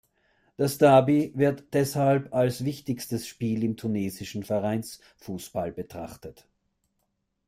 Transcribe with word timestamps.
Das 0.57 0.79
Derby 0.79 1.31
wird 1.35 1.75
deshalb 1.75 2.33
als 2.33 2.65
wichtigstes 2.65 3.27
Spiel 3.27 3.63
im 3.63 3.77
tunesischen 3.77 4.41
Vereinsfußball 4.41 5.71
betrachtet. 5.71 6.47